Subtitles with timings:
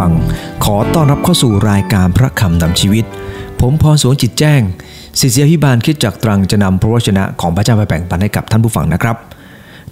[0.00, 0.12] ฟัง
[0.64, 3.04] ขอต้อนรับเข้าสู่รายการพระคำนำชีวิต
[3.60, 4.60] ผมพรสวนจิตแจ้ง
[5.20, 9.16] ศิษยาพิบาลคิดจากตรังจะนำพระวจนะของพระเจ้าไปแบ่งปันให้กับท่านผู้ฟังนะครับ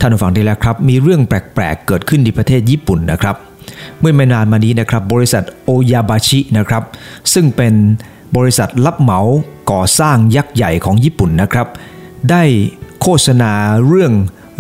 [0.01, 3.37] ท่านผู้ฟังดีแล้วครับ มีเรื่องแปลกๆ เกิดขึ้นที่ประเทศญี่ปุ่นนะครับ
[4.01, 6.83] เมื่อไม่นานมานี้นะครับ บริษัทโอยาบาชินะครับ
[7.33, 7.75] ซึ่งเป็น
[8.37, 9.21] บริษัทรับเหมา
[9.71, 11.67] ก่อสร้างยักษ์ใหญ่ของญี่ปุ่นนะครับ
[12.31, 12.43] ได้
[13.01, 13.53] โฆษณา
[13.87, 14.13] เรื่อง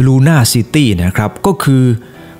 [0.06, 1.82] ลูน่าซิตี้นะครับ ก็คือ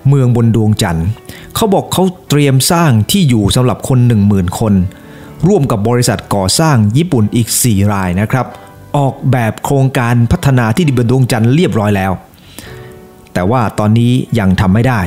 [0.09, 1.07] เมืองบนดวงจันทร์
[1.55, 3.99] เขาบอกเขาเตรียมสร้างที่อยู่สำหรับคน
[4.29, 4.75] 10,000 คน
[5.47, 8.47] ร่วมกับบริษัทก่อสร้างญี่ปุ่นอีก 4 รายนะครับ
[8.97, 12.13] ออกแบบโครงการพัฒนาที่ดินบนดวงจันทร์เรียบร้อยแล้ว
[13.33, 15.01] แต่ว่าตอนนี้ยังทำไม่ได้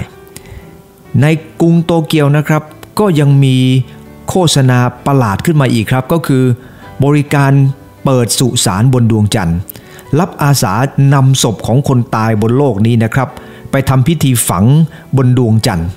[1.21, 1.25] ใน
[1.61, 2.63] กรุงโตเกียวนะครับ
[2.99, 3.57] ก็ยังมี
[4.29, 6.43] โฆษณาประหลาดขึ้นมาอีกครับ ก็คือ
[7.03, 7.51] บริการ
[8.05, 9.57] เปิดสุสานบนดวงจันทร์
[10.19, 10.73] รับอาสา
[11.13, 13.29] นำศพของคนตายบนโลกนี้นะครับ
[13.71, 14.65] ไปทำพิธีฝัง
[15.17, 15.89] บนดวงจันทร์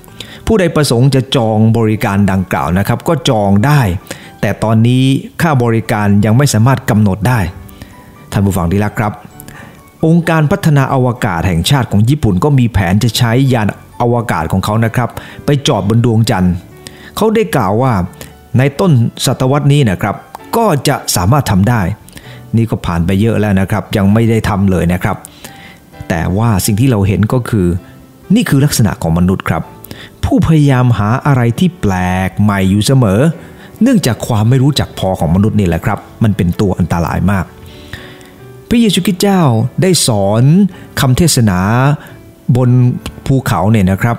[0.47, 3.81] ผู้ใดประสงค์จะจองบริการดังกล่าวนะครับ ก็จองได้
[4.41, 5.05] แต่ตอนนี้
[5.43, 7.41] ค่าบริการยังไม่สามารถกำหนดได้
[8.33, 9.13] ท่านผู้ฟังที่รักครับ
[10.07, 13.69] องค์การพัฒนาอวกาศแห่งชาติของญี่ปุ่นก็มีแผนจะใช้ยาน
[14.03, 15.11] อวกาศของเขานะครับ
[15.45, 16.55] ไปจอดบนดวงจันทร์
[17.17, 17.93] เขาได้กล่าวว่า
[18.59, 18.93] ในต้น
[19.25, 20.17] ศตวรรษนี้นะครับ
[20.57, 21.81] ก็จะสามารถทำได้
[22.57, 25.17] นี่ก็ผ่านไปเยอะแล้วนะครับ ยังไม่ได้ทำเลยนะครับ
[26.09, 27.67] แต่ว่าสิ่งที่เราเห็นก็คือ
[28.35, 29.63] นี่คือลักษณะของมนุษย์ครับ
[30.25, 31.95] ผู้พยายามหาอะไรที่แปล
[32.29, 33.21] กใหม่อยู่เสมอ
[33.83, 37.45] เนื่องจากความไม่รู้จักพอของมนุษย์นี่แหละครับ มันเป็นตัวอันตรายมาก
[38.69, 39.43] พระเยซูคริสต์เจ้า
[39.83, 40.43] ได้สอน
[41.01, 41.59] คำเทศนา
[42.57, 42.71] บน
[43.27, 44.17] ภูเขาเนี่ยนะครับ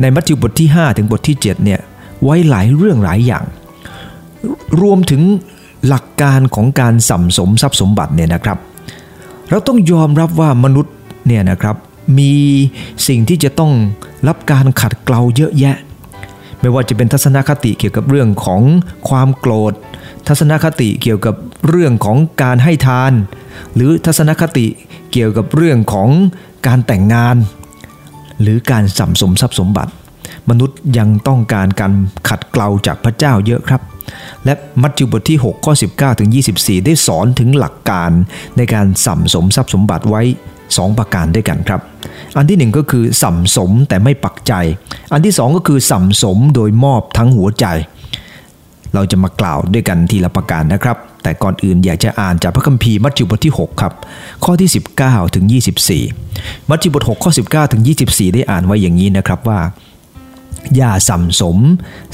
[0.00, 1.80] ในมัทธิวบทที่ 5 ถึงบทที่7เนี่ย
[2.22, 3.44] ไว้หลายเรื่องหลายอย่าง
[4.80, 5.22] รวมถึง
[5.86, 8.58] หลักการของการสัมสมทรัพย์สมบัติเนี่ยนะครับ
[9.50, 10.94] เราต้องยอมรับว่ามนุษย์
[11.26, 11.76] เนี่ยนะครับ
[12.18, 12.34] มี
[13.08, 13.72] สิ่งที่จะต้อง
[14.28, 15.76] รับการขัดเกลาเยอะแยะ
[16.60, 18.62] ไม่ว่าจะเป็นทัศนคติเกี่ยวกับเรื่องของ
[19.08, 19.72] ความโกรธ
[20.28, 21.34] ทัศนคติเกี่ยวกับ
[21.68, 23.12] เรื่องของการให้ทาน
[23.74, 24.66] หรือทัศนคติ
[25.12, 26.08] เกี่ยวกับเรื่องของ
[26.66, 27.36] การแต่งงาน
[28.40, 29.92] หรือการสัมสมทรัพย์สมบัติ
[30.50, 31.92] มนุษย์ยังต้องการการ
[32.28, 33.80] ขัดเกลาจากพระเจ้าเยอะครับ
[34.44, 38.10] และมัทธิวบทที่6ข้อ19ถึง24 ได้สอนถึงหลักการ
[38.56, 40.22] ในการสัมสมทรัพย์สมบัติไว้
[40.60, 41.80] 2 ประการด้วยกันครับ
[42.36, 44.52] อันที่ 1 ก็คือสัมสมแต่ไม่ปักใจ
[45.12, 47.66] อันที่ 2 ก็คือสัมสมโดยมอบทั้งหัวใจ
[48.94, 53.92] เราจะมากล่าวด้วยกันทีละประการนะครับ แต่ก่อนอื่นอยากจะอ่านจากพระคัมภีร์มัทธิวบทที่ 6 ครับ
[54.44, 54.70] ข้อที่
[55.02, 55.44] 19ถึง
[56.08, 59.60] 24 มัทธิวบท6ข้อ19ถึง24 ได้อ่านไว้อย่างนี้นะครับว่า
[60.76, 61.58] อย่าสัมสม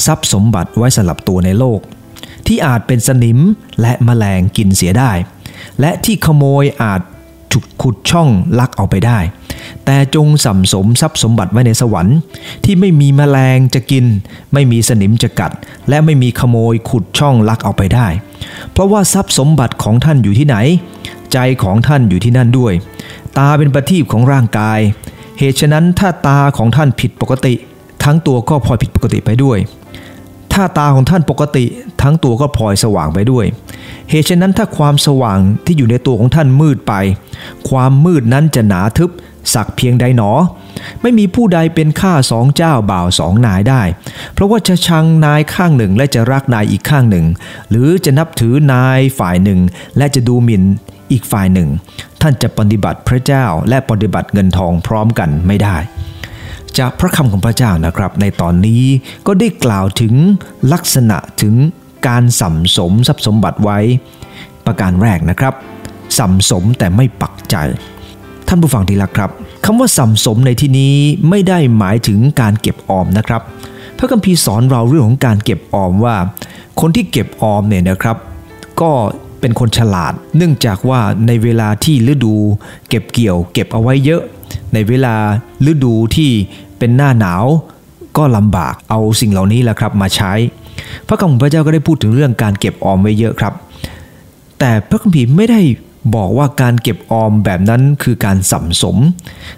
[0.06, 1.80] ทรัพย์สมบัติไว้สำหรับตัวในโลก
[2.46, 3.38] ที่อาจเป็นสนิม
[3.80, 5.12] และแมลงกินเสียได้
[5.80, 7.00] และที่ขโมยอาจ
[7.52, 9.18] ฉุกขุดช่องลักเอาไปได้
[9.84, 12.16] แต่จงสัมสมทรัพย์สมบัติไว้ในสวรรค์
[12.64, 14.04] ที่ไม่มีแมลงจะกิน
[14.52, 15.52] ไม่มีสนิมจะกัด
[15.88, 18.08] และไม่มีขโมยขุดช่องลักเอาไปได้
[18.72, 20.56] เพราะว่าทรัพย์สมบัติของท่านอยู่ที่ไหน
[21.32, 22.72] ใจของท่านอยู่ที่นั่นด้วย
[23.38, 24.80] ตาเป็นประทีปของร่างกาย
[25.38, 27.54] เหตุฉะนั้นถ้าตาของท่านผิดปกติ
[28.04, 29.58] ทั้งตัวก็พลอยผิดปกติไปด้วย
[30.52, 31.64] ถ้าตาของท่านปกติ
[32.02, 33.46] ทั้งตัวก็พลอยสว่างไปด้วย
[34.10, 36.94] เหตุฉะนั้นถ้าความสว่างที่อยู่ในตัวของท่านมืดไป
[37.68, 39.10] ความมืดนั้นจะหนาทึบ
[39.54, 40.30] สักเพียงใดหนอ
[41.02, 43.82] ไม่มีผู้ใดเป็นข้าสองเจ้าบ่าวสองนายได้
[44.34, 47.26] เพราะว่าจะชังนายข้างหนึ่งและจะรักนายอีกข้างหนึ่ง
[47.70, 49.60] หรือจะนับถือนายฝ่ายหนึ่ง
[49.98, 50.62] และจะดูหมิ่น
[51.12, 51.68] อีกฝ่ายหนึ่ง
[52.20, 55.76] ท่านจะปฏิบัติพระเจ้าและปฏิบัติเงินทองพร้อมกันไม่ได้
[56.78, 58.82] จากพระคำของพระเจ้านะครับ ในตอนนี้
[59.26, 60.14] ก็ได้กล่าวถึง
[60.72, 61.54] ลักษณะถึง
[62.08, 63.78] การสัมสมทรัพย์สมบัติไว้
[64.66, 65.54] ประการแรกนะครับ
[66.18, 67.56] สัมสมแต่ไม่ปักใจ
[68.48, 69.30] ท่านผู้ฟังที่รักครับ
[69.64, 70.94] คำว่าสัมสมในที่นี้
[71.28, 73.42] ไม่ได้หมายถึงการเก็บออมนะครับ
[73.98, 76.16] พระคัมภีร์สอนเราเรื่องของการเก็บออมว่า
[76.80, 78.16] คนที่เก็บออมเนี่ยนะครับ
[78.80, 78.90] ก็
[79.40, 82.34] เป็นคนฉลาด เนื่องจากว่าในเวลาที่ฤดู
[82.88, 84.22] เก็บเกี่ยว เก็บเอาไว้เยอะ
[84.74, 85.14] ในเวลา
[85.70, 86.30] ฤดูที่
[86.82, 87.44] เป็นหน้าหนาว
[88.16, 90.32] ก็ลำบากเอาสิ่งเหล่านี้แหละครับมาใช้
[91.08, 93.54] พระคำของพระเจ้าก็ได้พูดถึงเรื่องการเก็บออมไว้เยอะครับ
[94.58, 95.60] แต่พระคัมภีร์ไม่ได้
[96.14, 98.96] บอกว่าการเก็บออมแบบนั้นคือการสัมสม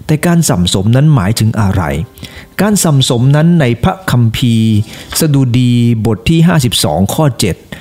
[0.05, 1.83] แต่การสัมสมนั้นหมายถึงอะไร
[2.61, 4.71] การสัมสมนั้นในพระคัมภีร์
[5.19, 5.71] สดุดี
[6.05, 6.39] บทที่
[6.77, 7.74] 52 ข้อ 7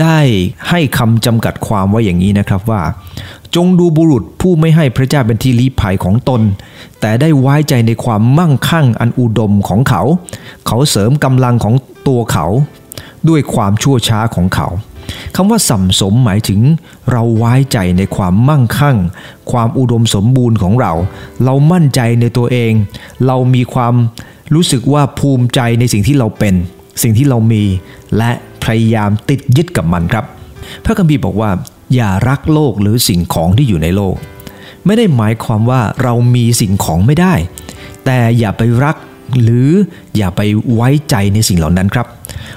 [0.00, 0.18] ได้
[0.68, 2.82] ให้คำจำกัดความไว้อย่างนี้นะครับว่า
[3.54, 6.40] จงดูบุรุษผู้ไม่ให้พระเจ้าเป็นที่ลี้ภัยของตน
[7.00, 10.02] แต่ได้ไว้ใจในความมั่งคั่งอันอุดมของเขา
[10.66, 11.74] เขาเสริมกำลังของ
[12.08, 12.46] ตัวเขา
[13.28, 14.68] ด้วยความชั่วช้าของเขา
[15.36, 16.60] คำว่าสัมสมหมายถึง
[17.12, 18.96] เราไว้ใจในความมั่งคั่ง
[19.50, 20.92] ความอุดมสมบูรณ์ของเรา
[21.44, 22.72] เรามั่นใจในตัวเอง
[23.26, 23.94] เรามีความ
[24.54, 26.54] รู้สึกว่าภูมิใจในสิ่งที่เราเป็น
[27.02, 27.64] สิ่งที่เรามี
[28.16, 28.32] และ
[28.64, 30.24] พยายามติดยึดกับมันครับ
[30.84, 31.50] พระคัมภีร์บอกว่า
[31.94, 34.14] อย่ารักโลกหรือสิ่งของที่อยู่ในโลก
[34.86, 37.34] ไม่ได้หมายความว่าเรามีสิ่งของไม่ได้
[38.04, 38.96] แต่อย่าไปรัก
[39.42, 39.70] หรือ
[40.16, 40.40] อย่าไป
[40.74, 42.06] ไว้ใจในสิ่งเหล่านั้นครับ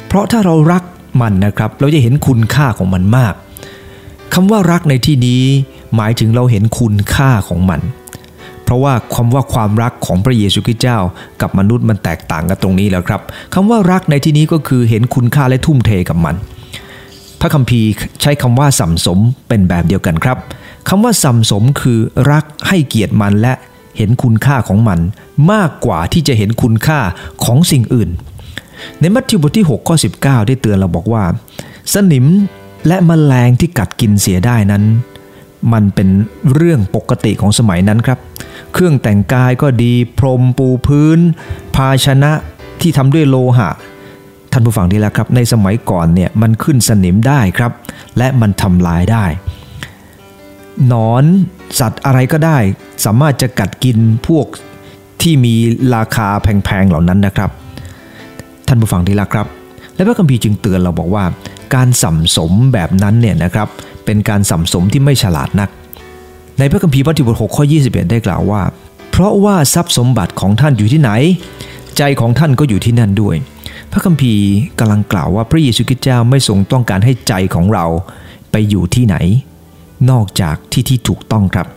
[0.08, 0.84] เพราะถ้าเรารัก
[1.22, 3.34] มันนะครับ เราจะเห็นคุณค่าของมันมาก
[4.34, 5.44] คำว่ารักในที่นี้
[5.96, 7.80] หมายถึงเราเห็นคุณค่าของมัน
[8.66, 11.00] เพราะว่าคำว่าความรักของพระเยซูคริสต์เจ้า
[11.42, 13.22] กับมนุษย์มันแตกต่างกันตรงนี้แล้วครับ
[13.54, 16.36] คำว่ารักในที่นี้ก็คือเห็นคุณค่าและทุ่มเทกับมัน
[17.40, 17.90] พระคัมภีร์
[18.22, 20.38] ใช้คำว่าสัมสมเป็นแบบเดียวกันครับ
[20.90, 22.00] คำว่าสัมสมคือ
[22.32, 23.54] รักให้เกียรติมันและ
[23.98, 25.00] เห็นคุณค่าของมัน
[25.52, 27.00] มากกว่าที่จะเห็นคุณค่า
[27.46, 28.10] ของสิ่งอื่น
[29.00, 31.24] ในมัทธิวบทที่6ข้อ19 ได้เตือนเราบอกว่า
[31.94, 32.26] สนิม
[32.88, 34.84] และมแมลงที่กัดกินเสียได้นั้น
[35.74, 36.10] มันเป็น
[36.54, 38.20] เรื่องปกติของสมัยนั้นครับ
[38.74, 41.20] เครื่องแต่งกายก็ดีพรมปูพื้น
[41.76, 42.32] ภาชนะ
[42.82, 43.70] ที่ทำด้วยโลหะ
[44.52, 47.72] ท่านผู้ฟังดีแล้วครับ ในสมัยก่อนเนี่ยมันขึ้นสนิมได้ครับ
[48.18, 49.26] และมันทำลายได้
[50.92, 51.24] นอน
[51.80, 52.58] สัตว์อะไรก็ได้
[53.06, 53.98] สามารถจะกัดกิน
[54.28, 54.46] พวก
[55.22, 55.56] ที่มี
[55.96, 57.50] ราคาแพงๆเหล่านั้นนะครับ
[58.68, 59.48] ท่านผู้ฟังดีแล้วครับ
[59.96, 61.24] และพระคัมภีร์จึงเตือนเราบอกว่า
[61.76, 63.68] การสัมสมแบบนั้นเนี่ยนะครับ
[64.06, 65.70] เป็นการสัมสมที่ไม่ฉลาดนัก
[66.60, 68.62] ในพระคัมภีร์มัทธิวบท6ข้อ 21 ได้กล่าวว่า
[69.12, 71.12] เพราะว่าทรัพย์สมบัติของท่านอยู่ที่ไหน
[71.98, 73.36] ใจของท่านก็อยู่ที่นั่นด้วย
[73.92, 74.46] พระคัมภีร์
[74.80, 77.86] กำลังกล่าวว่าพระเยซูคริสต์เจ้าไม่ทรงต้องการให้ใจของเรา
[78.52, 79.16] ไปอยู่ที่ไหน
[80.10, 81.68] นอกจากที่ที่ถูกต้องครับ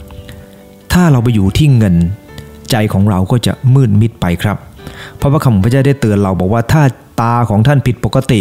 [0.92, 1.96] ถ้าเราไปอยู่ที่เงิน
[2.70, 4.56] ใจของเราก็จะมืดมิดไปครับ
[5.16, 6.82] เพราะพระคำของพระเจ้าได้เตือนเราบอกว่าถ้า
[7.20, 8.40] ตาของท่านผิดปกติ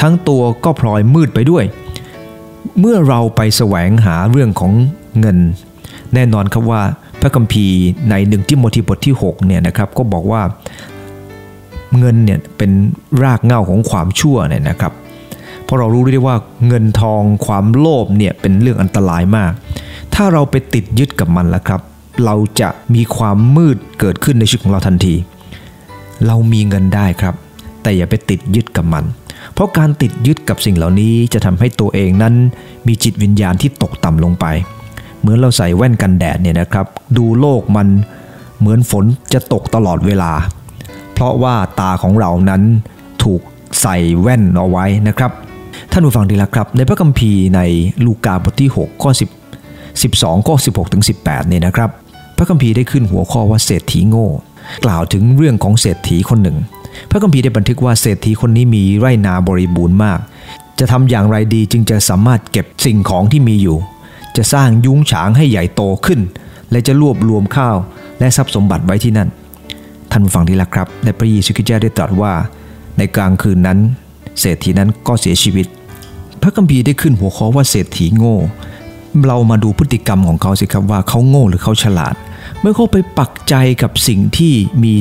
[0.00, 1.64] ทั้งตัวก็พลอยมืดไปด้วย
[2.80, 4.72] เมื่อเราไปแสวงหาเรื่องของ
[5.20, 5.38] เงิน
[6.14, 6.82] แน่นอนครับว่า
[7.20, 7.78] พระคัมภีร์
[8.10, 10.42] ในหนึ่งที่โมทีบทที่6เนี่ยนะครับก็บอกว่า
[11.98, 12.70] เงินเนี่ยเป็น
[13.22, 14.92] รากเหง้าของความชั่วเนี่ยนะครับ
[15.64, 16.36] เพราะเรารู้ได้ว่า
[16.66, 19.52] เงินทองความโลภเนี่ยเป็นเรื่องอันตรายมาก
[20.14, 21.80] ถ้าเราไปติดยึดกับมันแล้วครับ
[22.24, 25.14] เราจะมีความมืดเกิดขึ้นในชีวิตของเราทันที
[26.26, 27.34] เรามีเงินได้ครับ
[27.82, 29.04] แต่อย่าไปติดยึดกับมัน
[29.58, 32.34] เพราะการติดยึดกับสิ่งเหล่านี้จะทำให้ตัวเองนั้น
[32.86, 34.46] มีจิตวิญญาณที่ตกต่ำลงไป
[35.20, 37.88] เหมือนเราใส่แว่นกันแดดเนี่ยนะครับ ดูโลกมัน
[38.58, 40.32] เหมือนฝนจะตกตลอดเวลา
[41.12, 42.62] เพราะว่าตาของเรานั้น
[43.22, 43.40] ถูก
[43.80, 45.30] ใส่แว่นเอาไว้นะครับ
[45.92, 47.60] ท่านผู้ฟังดีละครับ ในพระคัมภีร์ใน
[48.04, 49.10] ลูกาบทที่ 6 ข้อ
[49.76, 51.90] 10 12 ข้อ 16 ถึง 18 เนี่ยนะครับ
[52.36, 54.28] พระคัมภีร์ได้ขึ้นหัวข้อว่าเศรษฐีโง่
[54.84, 56.58] กล่าวถึงเรื่องของเศรษฐีคนหนึ่ง
[57.10, 60.18] พระคัมภีร์ได้บันทึกว่าเศรษฐีคนนี้มีไร่นาบริบูรณ์มาก
[60.78, 63.78] จะทำอย่างไรดีจึงจะสามารถเก็บสิ่งของที่มีอยู่
[64.36, 66.20] จะสร้างยุ้งฉางให้ใหญ่โตขึ้น
[66.70, 67.76] และจะรวบรวมข้าว
[68.18, 69.28] และทรัพย์สมบัติไว้ที่นั่น
[70.12, 72.32] ท่านฟังดีละครับในพระเยซูคริสต์ได้ตรัสว่า
[72.98, 73.78] ในกลางคืนนั้น
[74.40, 75.66] เศรษฐีนั้นก็เสียชีวิต
[76.42, 78.36] พระคัมภีร์ได้ขึ้นหัวข้อว่าเศรษฐีโง่
[79.26, 82.14] เรามาดูพฤติกรรมของเขาสิครับว่าเขาโง่หรือเขาฉลาด
[82.60, 84.54] เมื่อเขาไปปักใจกับสิ่งที่
[84.84, 84.94] มี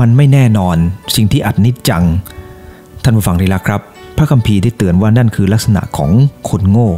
[0.00, 0.76] มันไม่แน่นอน
[1.16, 2.04] สิ่งที่อัดนิจจัง
[3.02, 3.80] ท่านผู้ฟังที่รักครับ
[4.16, 6.10] พระคัมภีร์ได้เตือนว่านั่นคือลักษณะของ
[6.48, 6.90] คนโง่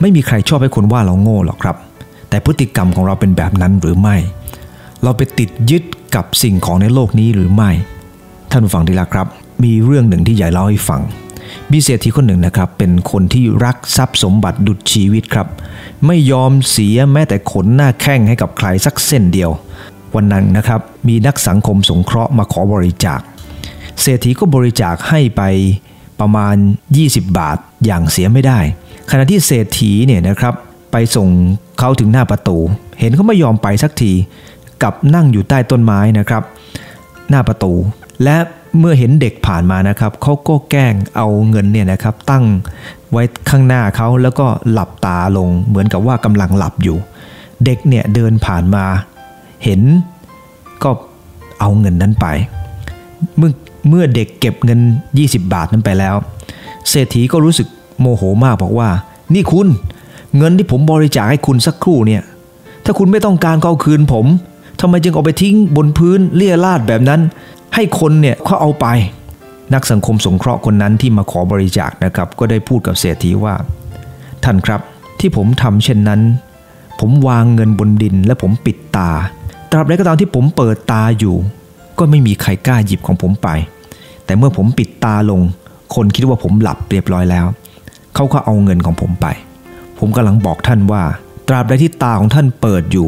[0.00, 1.76] ไม่มีใครชอบให้คนว่าเราโง่หรอกครับ
[2.28, 4.16] แต่พฤติกรรมของเราเป็นแบบนั้นหรือไม่
[5.02, 5.82] เราไปติดยึด
[6.14, 7.70] กับสิ่งของในโลกนี้หรือไม่
[8.50, 9.26] ท่านผู้ฟังที่รักครับ
[9.64, 11.00] มีเรื่องหนึ่งที่ใหญ่เล่าให้ฟัง
[11.72, 15.46] มีเศรษฐีคนหนึ่งนะครับ เป็นคนที่รักทรัพย์สมบัติดุจชีวิตครับ
[16.06, 19.50] ไม่ยอมเสียแม้แต่ขนหน้าแข้งให้กับใครสักเส้นเดียว
[20.16, 23.20] วันนั้นนะครับ มีนักสังคมสงเคราะห์มาขอบริจาค
[24.00, 25.42] เศรษฐีก็บริจาคให้ไป
[26.20, 26.56] ประมาณ
[26.96, 28.58] 20 บาทอย่างเสียไม่ได้
[29.10, 30.54] ขณะที่เศรษฐีเนี่ยนะครับ
[30.92, 31.28] ไปส่ง
[31.78, 32.58] เขาถึงหน้าประตู
[33.00, 34.12] เห็นเขาไม่ยอมไปสักที
[34.82, 36.42] กับนั่งอยู่ใต้ต้นไม้นะครับ
[37.30, 37.72] หน้าประตู
[38.24, 38.36] และ
[38.78, 42.44] เมื่อเห็นเด็กผ่านมานะครับเขาก็แกล้งเอาเงินเนี่ยนะครับ ตั้ง
[43.12, 46.96] ไว้ข้างหน้าเขาแล้วก็หลับตาลงเหมือนกับว่ากำลังหลับอยู่
[47.64, 48.84] เด็กเนี่ยเดินผ่านมา
[49.64, 49.80] เห็น
[50.82, 50.90] ก็
[51.60, 52.26] เอาเงินนั้นไป
[53.38, 53.52] เมื่อ
[53.88, 54.80] เมื่อเด็กเก็บเงิน
[55.16, 56.14] 20 บาทนั้นไปแล้ว
[56.88, 57.68] เศรษฐีก็รู้สึก
[58.00, 58.88] โมโหมากบอกว่า
[59.34, 59.68] นี่คุณ
[60.38, 62.22] เงินที่ผมบริจาคให้คุณสักครู่เนี่ย
[62.84, 64.26] ถ้าคุณไม่ต้องการก็เอาคืนผม
[64.80, 67.20] ทำไมจึงเอาไปทิ้งบนพื้นเลี่ยราดแบบนั้น
[67.74, 68.86] ให้คนเนี่ยเขาเอาไป
[69.74, 73.54] นักสังคมสงเคราะห์คนนั้นที่มาขอบริจาคนะครับ ก็ได้พูดกับเศรษฐีว่า
[74.44, 74.80] ท่านครับ
[75.20, 76.20] ที่ผมทำเช่นนั้น
[77.00, 79.10] ผมวางเงินบนดินและผมปิดตา
[79.76, 81.36] ตราบใดก็ตามที่ผมเปิดตาอยู่
[81.98, 83.48] ก็ไม่มีใครกล้าหยิบของผมไป
[84.24, 85.40] แต่เมื่อผมปิดตาลง
[85.94, 87.46] คนคิดว่าผมหลับเรียบร้อยแล้ว
[88.14, 89.26] เขาก็เอาเงินของผมไป
[89.98, 91.02] ผมกำลังบอกท่านว่า
[91.48, 93.06] ตราบใดที่ตาของท่านเปิดอยู่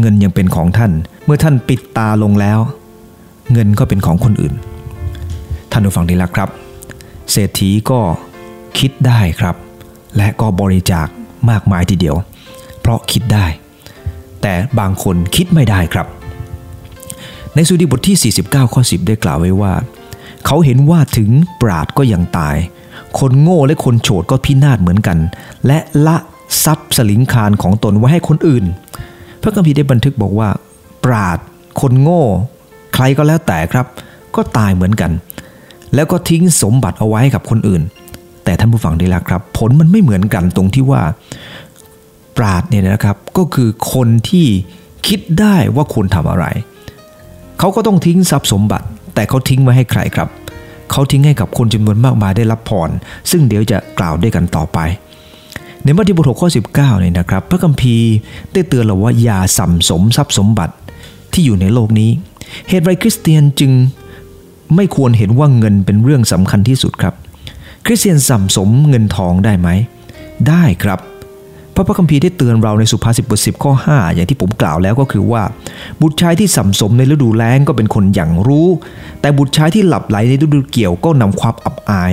[0.00, 0.92] เงินยังเป็นของท่าน
[1.24, 2.58] เมื่อท่านปิดตาลงแล้ว
[3.52, 4.54] เงินก็เป็นของคนอื่น
[5.70, 6.48] ท่านผู้ฟังที่รักครับ
[7.30, 8.00] เศรษฐีก็
[8.78, 9.56] คิดได้ครับ
[10.16, 11.06] และก็บริจาค
[11.50, 12.16] มากมายทีเดียว
[12.80, 13.46] เพราะคิดได้
[14.46, 16.06] แต่บางคนคิดไม่ได้ครับ
[17.54, 19.72] ในสุดีบทที่ 49 ข้อ 10 ได้กล่าวไว้ว่า
[20.46, 22.56] เขาเห็นว่าถึงปราดก็ยังตาย
[23.18, 25.18] คนโง่และคนโฉดก็พินาศเหมือนกัน
[25.66, 26.16] และละ
[26.64, 28.64] ทรัพย์สลิงคารของตนไว้ให้คนอื่น
[29.42, 30.48] พระคัมภีร์ได้บันทึกบอกว่า
[31.04, 31.38] ปราด
[31.80, 32.22] คนโง่
[32.94, 33.86] ใครก็แล้วแต่ครับ
[34.36, 35.10] ก็ตายเหมือนกัน
[35.94, 37.82] แล้วก็ทิ้งสมบัติเอาไว้ให้กับคนอื่น
[38.44, 41.02] แต่ท่านผู้ฟังดีล้วครับ ผลมันไม่เหมือนกันตรงที่ว่า
[42.36, 44.46] ปราดเนี่ยนะครับก็คือคนที่
[45.08, 46.46] คิดได้ว่าควรทำอะไร
[47.58, 50.28] เขาก็ต้องทิ้งทรัพย์สมบัติ แต่เขาทิ้งไว้ให้ใครครับ
[50.90, 52.90] เขาทิ้งให้กับคนจำนวนมากมายได้รับพร
[53.30, 54.78] ซึ่งเดี๋ยวจะกล่าวด้วยกันต่อไป
[55.82, 58.12] ในมัทธิวบท6ข้อ 19เนี่ยนะครับ พระคัมภีร์
[58.52, 60.74] ได้เตือนเราว่าอย่าสัมสมทรัพย์สมบัติ
[61.32, 62.10] ที่อยู่ในโลกนี้
[62.68, 63.72] เหตุไรคริสเตียนจึง
[64.74, 67.14] ไม่ควรเห็นว่าเงินเป็นเรื่องสำคัญที่สุดครับ
[67.86, 69.68] คริสเตียนสัมสมเงินทองได้ไหม
[70.48, 70.98] ได้ครับ
[71.74, 75.42] พระพระคัมภีร์ได้เตือนเราในสุภาษิตบทสิบข้อ 5 อย่างที่ผมกล่าวแล้วก็คือว่า
[76.00, 78.68] บุตรชายที่สัมสมในฤดูแล้งก็เป็นคนอย่างรู้
[79.20, 82.12] แต่บุตรชายที่หลับไหลในฤดูเกี่ยวก็นำความอับอาย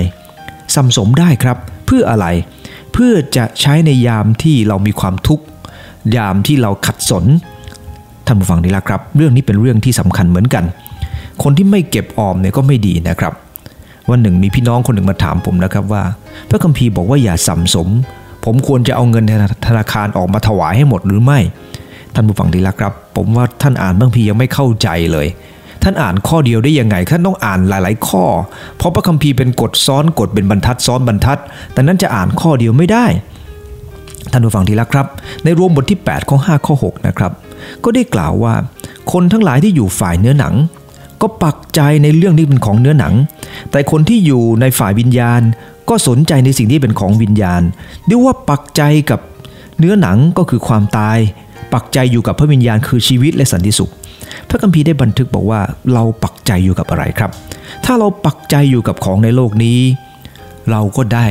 [0.74, 2.26] สัมสมได้ครับ เพื่ออะไร
[2.92, 5.44] เพื่อจะใช้ในยามที่เรามีความทุกข์
[6.16, 7.24] ยามที่เราขัดสน
[8.26, 10.64] ท่านผู้ฟังดีละครับ เรื่องนี้เป็นเรื่องที่สำคัญเหมือนกัน
[11.42, 13.32] คนที่ไม่เก็บออมเนี่ยก็ไม่ดีนะครับ
[14.10, 16.02] วันหนึ่งมีพี่น้องคนหนึ่งมาถามผมนะครับว่า
[16.48, 17.88] พระคัมภีร์บอกว่าอย่าสัมสม
[18.44, 19.32] ผมควรจะเอาเงินใน
[19.66, 21.38] ธนาคารออกมาถวายให้หมดหรือไม่
[22.14, 25.26] ท่านผู้ฟังดีละครับ ผมว่าท่านอ่านบางพียังไม่เข้าใจเลย
[25.82, 28.24] ท่านอ่านข้อเดียวได้ยังไง ท่านต้องอ่านหลาย ๆ ข้อ
[28.76, 31.38] เพราะพระคัมภีร์เป็นกฎซ้อนกฎเป็นบรรทัดซ้อนบรรทัด
[31.72, 33.06] แต่นั้นจะอ่านข้อเดียวไม่ได้
[34.32, 35.06] ท่านผู้ฟังทีละครับ
[35.44, 37.32] ในรวมบทที่8ข้อ5ข้อ6นะครับ
[37.84, 38.54] ก็ได้กล่าวว่า
[39.12, 40.54] คนทั้งหลายที่อยู่ฝ่ายเนื้อหนัง
[41.20, 43.14] ก็ปักใจในเรื่องที่เป็นของเนื้อหนัง
[43.70, 45.40] แต่คนที่อยู่ในฝ่ายวิญญาณ
[45.88, 47.62] ก็สนใจในสิ่งที่เป็นของวิญญาณ
[48.06, 49.20] เรียกว่าปักใจกับ
[49.78, 51.18] เนื้อหนังก็คือความตาย
[51.74, 53.92] ปักใจอยู่กับพระวิญญาณคือชีวิตและสันติสุข
[54.48, 55.60] พระคัมภีร์ได้บันทึกบอกว่า
[55.92, 57.30] เราปักใจอยู่กับอะไรครับ
[57.84, 59.80] ถ้าเราปักใจอยู่กับของในโลกนี้
[60.70, 61.26] เราก็ได้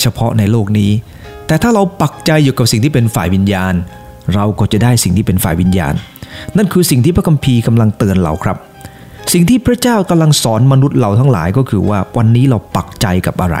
[0.00, 0.90] เฉพาะในโลกนี้
[1.46, 3.74] แต่ถ้าเราปักใจอยู่กับสิ่งที่เป็นฝ่ายวิญญาณ
[4.34, 5.94] เราก็จะได้สิ่งที่เป็นฝ่ายวิญญาณ
[6.56, 8.56] นั่นคือสิ่งที่พระคัมภีร์กำลังเตือนเราครับ
[9.32, 13.56] สิ่งที่พระเจ้ากำลังสอนมนุษย์เราทั้งหลายก็คือว่าวันนี้เราปักใจกับอะไร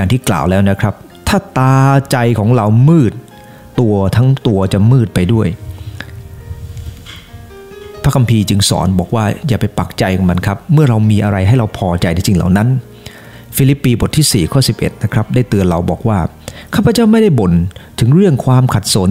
[0.00, 0.94] อย่างที่กล่าวแล้วนะครับ
[1.28, 1.76] ถ้าตา
[2.10, 3.12] ใจของเรามืด
[3.80, 5.48] ตัวทั้งตัวจะมืดไปด้วย
[8.02, 12.68] พระคัมภีร์จึงสอนบอกว่าอย่าไปปักใจกับมันครับ เมื่อเรามีอะไรให้เราพอใจในสิ่งเหล่านั้น
[13.56, 16.18] ฟิลิปปีบทที่4ข้อ11นะครับได้เตือนเราบอกว่า
[16.74, 17.52] ข้าพเจ้าไม่ได้บ่น
[18.00, 19.10] ถึงเรื่องความขัดสน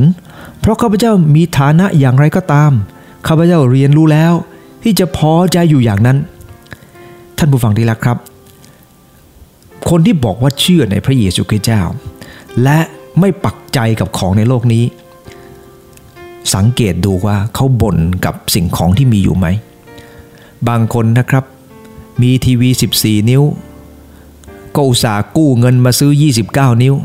[0.60, 2.72] เพราะข้าพเจ้ามีฐานะอย่างไรก็ตาม
[3.28, 4.34] ข้าพเจ้าเรียนรู้แล้ว
[4.84, 6.18] ที่จะพอใจอยู่อย่างนั้น
[7.38, 8.18] ท่านผู้ฟังที่รักครับ
[9.90, 11.82] คนที่บอกว่าเชื่อในพระเยซูคริสต์เจ้า
[12.64, 12.80] และ
[13.20, 14.86] ไม่ปักใจกับของในโลกนี้
[16.54, 19.48] สังเกตดูว่าเขาบ่นกับสิ่งของที่มีอยู่ไหม
[20.68, 21.44] บางคนนะครับ
[22.22, 22.70] มีทีวี
[23.00, 23.44] 14 นิ้ว
[24.76, 26.12] ก็อุตส่าห์กู้เงินมาซื้อ
[26.48, 26.96] 29 นิ้ว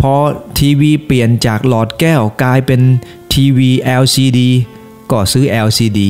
[0.00, 0.14] พอ
[0.58, 2.80] ทีวีเปลี่ยนจากหลอดแก้วกลายเป็น
[3.34, 3.70] ทีวี
[4.02, 4.40] LCD
[5.10, 6.00] ก็ซื้อ LCD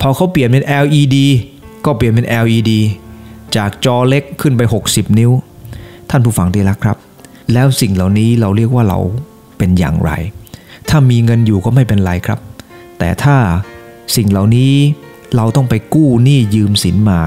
[0.00, 1.16] พอเขาเปลี่ยนเป็น LED
[1.84, 2.70] ก็เปลี่ยนเป็น LED
[3.56, 5.30] จากจอเล็กขึ้นไป 60 นิ้ว
[6.10, 6.96] ท่านผู้ฟังดีแล้วครับ
[7.52, 8.98] แล้วสิ่งเหล่านี้เราเรียกว่าเรา
[9.58, 10.10] เป็นอย่างไร
[10.88, 12.38] ถ้ามีเงินอยู่ก็ไม่เป็นไรครับ
[12.98, 13.36] แต่ถ้า
[14.16, 14.72] สิ่งเหล่านี้
[15.36, 17.20] เราต้องไปกู้หนี้ยืมสินมา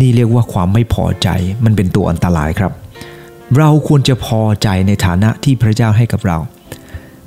[0.00, 1.28] นี่เรียกว่าความไม่พอใจ
[1.64, 2.72] มันเป็นตัวอันตรายครับ
[3.58, 6.38] เราควรจะพอใจในฐานะที่พระเจ้าให้กับเรา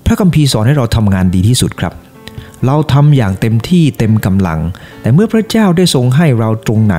[0.05, 1.93] พระคัมภีร์สอนให้เราทำงานดีที่สุดครับ
[2.65, 4.59] เราทำอย่างเต็มที่เต็มกำลัง
[5.01, 6.95] แต่เมื่อพระเจ้าได้ทรงให้เราตรงไหน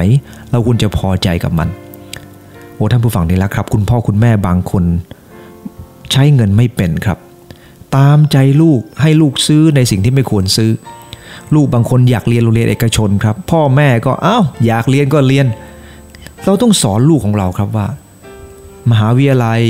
[0.51, 1.69] เราควรจะพอใจกับมัน
[2.75, 4.85] โอ้ท่านผู้ฟังนี่ละครับ คุณพ่อคุณแม่บางคน
[6.13, 7.19] ใช้เงินไม่เป็นครับ
[7.97, 10.71] ตามใจลูกให้ลูกซื้อในสิ่งที่ไม่ควรซื้อ
[11.55, 15.47] ลูกบางคนอยากเรียนโรงเรียนเอกชนครับ พ่อแม่ก็อ้าวอยากเรียนก็เรียน
[16.45, 17.87] เราต้องสอนลูกของเราครับว่า
[18.91, 19.63] มหาวิทยาลัย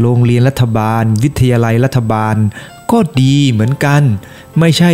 [0.00, 2.34] โรงเรียนรัฐบาล วิทยาลัยรัฐบาล
[2.92, 4.02] ก็ดีเหมือนกัน
[4.60, 4.92] ไม่ใช่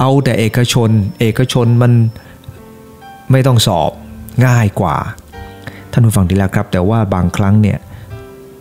[0.00, 0.90] เอาแต่เอกชน
[1.20, 1.92] เอกชนมัน
[3.30, 3.90] ไม่ต้องสอบ
[4.46, 4.96] ง่ายกว่า
[5.92, 7.78] ท่านผู้ฟังดีแล้วครับ แต่ว่าบางครั้งเนี่ย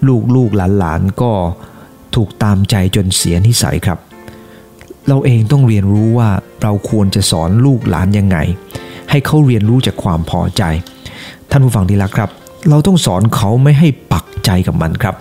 [0.07, 1.31] ลูกลูกหลานหลานก็
[2.15, 3.99] ถูกตามใจจนเสียนิสัยครับ
[5.07, 6.29] เราเองต้องเรียนรู้ว่า
[6.61, 8.37] เราควรจะสอนลูกหลานยังไง
[9.09, 10.63] ให้เขาเรียนรู้จากความพอใจ
[11.49, 12.29] ท่านผู้ฟังดีล้วครับ
[12.69, 15.15] เราต้องสอนเขาไม่ให้ปักใจกับมันครับ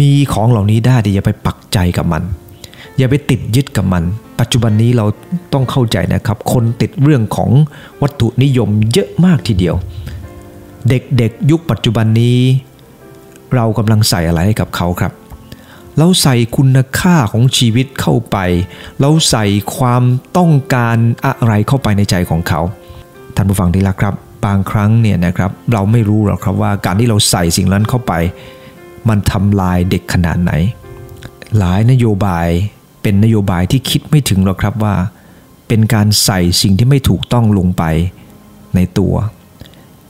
[0.00, 2.22] มีของเหล่านี้ได้แต่อย่าไปปักใจกับมัน
[2.98, 4.04] อย่าไปติดยึดกับมัน
[4.40, 5.06] ปัจจุบันนี้เรา
[5.52, 7.50] ต้องเข้าใจนะครับ คนติดเรื่องของ
[8.02, 9.74] วัตถุนิยมเยอะมากทีเดียว
[10.88, 12.38] เด็กๆยุคปัจจุบันนี้
[13.54, 15.12] เรากำลังใส่อะไรให้กับเขาครับ
[15.98, 18.36] เราใส่คุณค่าของชีวิตเข้าไป
[19.00, 19.44] เราใส่
[19.76, 20.02] ความ
[20.36, 22.60] ต้องการอะไรเข้าไปในใจของเขา
[23.34, 28.12] ท่านผู้ฟังที่รักครับ บางครั้งเนี่ยนะครับเราไม่รู้หรอกครับว่าการที่เราใส่สิ่งนั้นเข้าไป
[29.08, 30.52] มันทำลายเด็กขนาดไหน
[31.58, 32.48] หลายนโยบาย
[33.08, 34.94] เป็นนโยบายที่คิดไม่ถึงหรอกครับว่า
[35.68, 37.82] เป็นการใส่สิ่งที่ไม่ถูกต้องลงไป
[38.74, 39.14] ในตัว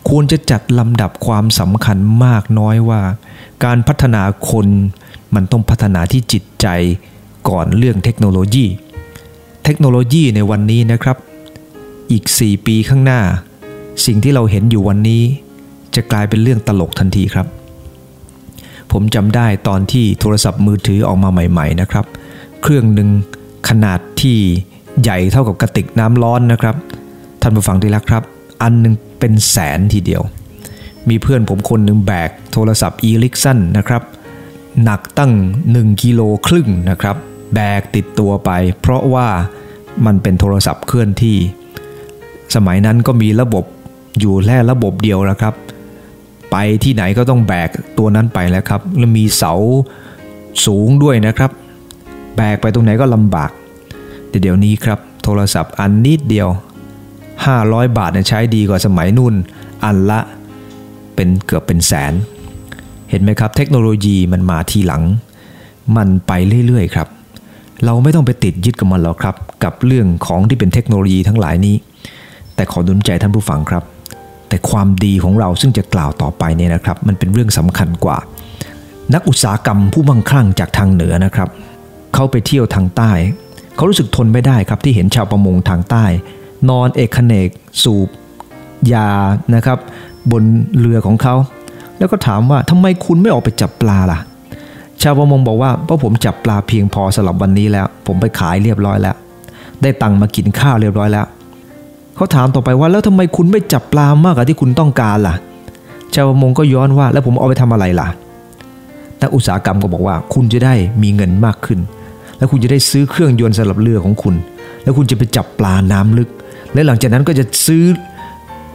[0.08, 3.02] ควรจะจัดลำดับความสำคัญมากน้อยว่า
[3.64, 4.66] การพัฒนาคน
[5.34, 6.66] มันต้องพัฒนาที่จิตใจ
[7.48, 8.66] ก่อนเรื่องเทคโนโลยี
[9.64, 11.16] เทคโนโลยีในวันนี้นะครับ
[12.10, 13.20] อีก 4 ปีข้างหน้า
[14.06, 15.22] สิ่งที่เราเห็นอยู่วันนี้
[15.94, 17.46] จะกลายเป็นเรื่องตลกทันทีครับ
[18.92, 22.06] ผมจำได้ตอนที่โทรศัพท์มือถือออกมาใหม่ ๆ นะครับ
[22.62, 23.08] เครื่องหนึ่ง
[23.68, 24.38] ขนาดที่
[25.02, 26.76] ใหญ่เท่ากับกระติกน้ำร้อนนะครับ
[27.42, 28.22] ท่านผู้ฟังที่รักครับ
[28.62, 30.22] อันหนึงเป็นแสนทีเดียว
[31.08, 34.02] มีเพื่อนผมคนหนึ่งแบกโทรศัพท์อีลิกสันนะครับ
[34.84, 35.32] หนักตั้ง
[35.66, 37.16] 1กิโลครึ่งนะครับ
[37.54, 39.28] แบกติดตัวไป เพราะว่า
[40.06, 41.36] มันเป็นโทรศัพท์เคลื่อนที่
[42.54, 43.64] สมัยนั้นก็มีระบบ
[44.20, 45.54] อยู่แค่ระบบเดียวแล้วครับ
[46.50, 49.52] ไปที่ไหนก็ต้องแบกตัวนั้นไปแล้วครับ แล้วมีเสา
[50.66, 51.50] สูงด้วยนะครับ
[52.36, 53.50] แบกไปตรงไหนก็ลำบาก
[54.28, 56.48] แต่เดี๋ยวนี้ครับ โทรศัพท์อันนิดเดียว
[57.22, 59.34] 500 บาทเนี่ยใช้ดีกว่าสมัยนุ่น
[59.84, 60.20] อันละ
[61.14, 62.12] เป็นเกือบเป็นแสน
[63.10, 65.02] เห็นไหมครับ เทคโนโลยีมันมาทีหลัง
[65.96, 66.32] มันไป
[66.66, 67.08] เรื่อยๆครับ
[67.84, 71.76] เราไม่ต้องไปติดยึดกับมันหรอกครับ กับเรื่องของที่เป็นเทคโนโลยีทั้งหลายนี้
[72.54, 73.84] แต่ขอดุลใจท่านผู้ฟังครับ
[74.48, 78.18] แต่ความดีของเราซึ่งจะกล่าวต่อไปเนี่ยนะครับ มันเป็นเรื่องสำคัญกว่า
[79.14, 81.48] นักอุตสาหกรรมผู้มั่งคั่งจากทางเหนือนะครับ
[82.16, 83.10] เขาไปเที่ยวทางใต้
[83.76, 86.04] เขารู้สึกทนไม่ได้ครับที่เห็นชาวประมงทางใต้
[86.68, 87.48] นอนเอกเขนก
[87.82, 88.08] สูบ
[88.92, 89.08] ยา
[89.54, 89.78] นะครับ
[90.30, 90.42] บน
[90.78, 91.34] เรือของเขา
[91.98, 94.18] แล้วก็ถามว่าทำไมคุณไม่ออกไปจับปลาล่ะ
[95.02, 99.16] ชาวประมงบอกว่าเพราะผมจับปลาเพียงพอสำหรับวันนี้แล้ว ผมไปขายเรียบร้อยแล้ว
[99.82, 101.26] ได้ตังค์มากินข้าวเรียบร้อยแล้ว
[102.16, 105.34] เขาถามต่อไปว่าแล้วทำไมคุณไม่จับปลามากกว่าที่คุณต้องการล่ะ
[106.14, 108.08] ชาวประมงก็ย้อนว่าแล้วผมเอาไปทำอะไรล่ะ
[109.20, 111.80] นักอุตสาหกรรมก็บอกว่าคุณจะได้มีเงินมากขึ้น
[112.38, 114.34] แล้วคุณจะได้ซื้อเครื่องยนต์สำหรับเรือของคุณ
[114.82, 116.28] แล้วคุณจะไปจับปลาน้ำลึก
[116.74, 117.84] และหลังจากนั้นก็จะซื้อ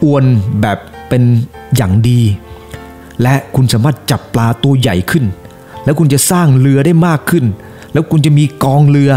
[0.04, 0.24] อวน
[0.60, 1.22] แบบเป็น
[1.76, 2.20] อย่างดี
[3.22, 5.24] และคุณสามารถจับปลาตัวใหญ่ขึ้น
[5.84, 7.44] แล้วคุณจะสร้างเรือได้มากขึ้น
[7.92, 9.12] แล้วคุณจะมีกองเรือ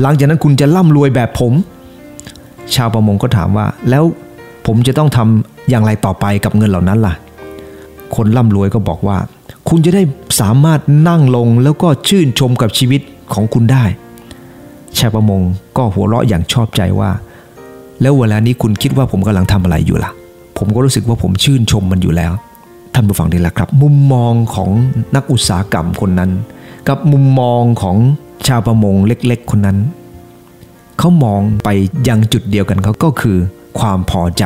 [0.00, 1.52] หลังจากนั้นคุณจะร่ำรวยแบบผม
[2.74, 4.04] ชาวประมงก็ถามว่า แล้ว
[4.66, 7.14] ผมจะต้องทำอย่างไรต่อไปกับเงินเหล่านั้นล่ะ
[8.16, 9.18] คนร่ำรวยก็บอกว่า
[9.68, 10.02] คุณจะได้
[10.40, 13.00] สามารถนั่งลงแล้วก็ชื่นชมกับชีวิต
[13.34, 13.84] ของคุณได้
[14.98, 15.42] ชาวประมง
[15.76, 17.10] ก็หัวเราะอย่างชอบใจว่า
[18.00, 20.10] แล้วเวลานี้คุณคิดว่าผมกำลังทำอะไรอยู่ล่ะ
[20.58, 22.32] ผมก็รู้สึกว่าผมชื่นชมมันอยู่แล้ว
[22.94, 24.70] ท่านผู้ฟังดีละครับ มุมมองของ
[25.14, 26.30] นักอุตสาหกรรมคนนั้น
[26.88, 27.96] กับมุมมองของ
[28.46, 29.78] ชาวประมงเล็ก ๆ คนนั้น
[30.98, 31.68] เขามองไป
[32.08, 33.38] ยังจุดเดียวกันเขาก็คือ
[33.78, 34.44] ความพอใจ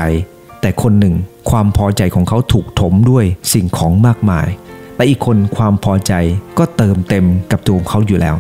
[0.60, 1.14] แต่คนหนึ่ง
[1.50, 4.48] ความพอใจของเขาถูกถมด้วยสิ่งของมากมาย
[4.96, 6.12] และอีกคนความพอใจ
[6.58, 8.36] ก็เติมเต็มกับตัวของเขาอยู่แล้ว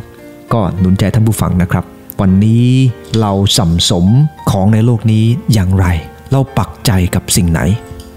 [0.54, 1.84] ก็หนุนใจท่านผู้ฟังนะครับ
[2.20, 2.66] วันนี้
[3.20, 4.06] เราสัมสม
[4.50, 5.86] ของในโลกนี้อย่างไร
[6.30, 7.60] เราปักใจกับสิ่งไหน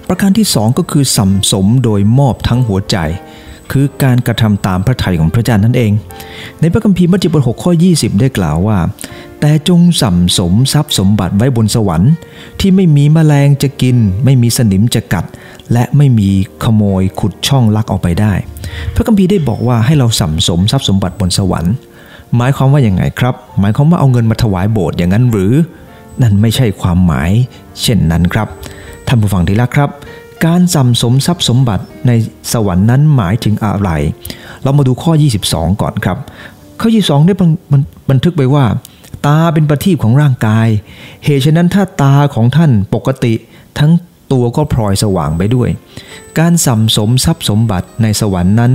[0.10, 2.98] ประการที่สองก็คือสัมสมโดยมอบทั้งหัวใจ
[3.72, 5.92] คือการกระทำตามพระทัยของพระเจ้านั่นเอง
[6.60, 8.78] ในพระคัมภีร์มัทธิวบท6ข้อ 20 ได้กล่าวว่า
[9.40, 12.12] แต่จงสัมสมทรัพย์สมบัติไว้บนสวรรค์
[12.60, 15.26] ที่ไม่มีแมลงจะกิน ไม่มีสนิมจะกัด
[15.74, 16.30] และไม่มี
[16.64, 18.34] ขโมยขุดช่องลักออกไปได้
[18.96, 21.74] พระคัมภีร์ได้บอกว่าให้เราสัมสมทรัพย์สมบัติบนสวรรค์
[22.38, 25.54] หมายความว่าอย่างไงครับ หมายความว่าเอาเงินมาถวายโบสถ์อย่างนั้นหรือ
[26.22, 27.32] นั่นไม่ใช่ความหมาย
[27.82, 28.48] เช่นนั้นครับ
[29.08, 29.90] ท่านผู้ฟังที่รักครับ
[30.46, 32.12] การสัมสมทรัพย์สมบัติใน
[32.54, 33.90] สวรรค์นั้นหมายถึงอะไร
[34.64, 35.12] เรามาดูข้อ
[35.46, 36.18] 22 ก่อนครับ
[36.82, 37.34] ข้อ 22 ได้
[38.10, 38.66] บันทึกไว้ว่า
[39.26, 40.68] ตาเป็นประทีปของร่างกาย
[41.24, 43.34] เหตุฉะนั้นถ้าตาของท่านปกติ
[43.80, 43.92] ทั้ง
[44.32, 45.70] ตัวก็พลอยสว่างไปด้วย
[46.40, 48.74] การสัมสมทรัพย์สมบัติในสวรรค์นั้น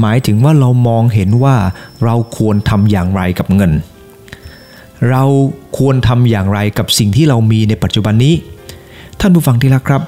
[0.00, 1.56] หมายถึงว่าเรามองเห็นว่า
[2.04, 3.72] เราควรทำอย่างไรกับเงิน
[5.10, 5.24] เรา
[5.78, 8.34] ควรทำอย่างไรกับสิ่งที่เรามีในปัจจุบันนี้
[9.20, 10.02] ท่านผู้ฟังที่รักครับ